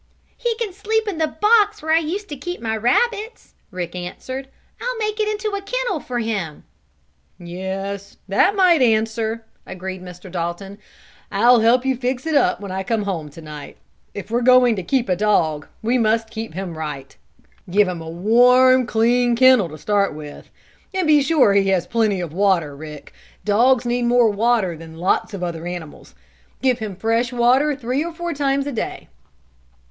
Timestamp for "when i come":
12.59-13.03